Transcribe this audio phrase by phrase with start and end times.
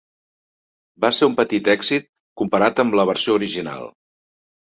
[1.03, 2.07] Va ser un petit èxit
[2.43, 3.87] comparat amb la versió original.